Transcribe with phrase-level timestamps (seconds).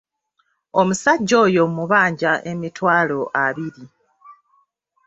[0.79, 3.85] Omusajja oyo mubaanja emitwaalo abiri.